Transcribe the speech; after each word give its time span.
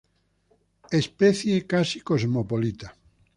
Especie 1.01 1.67
casi 1.71 1.97
cosmopolita. 2.09 2.87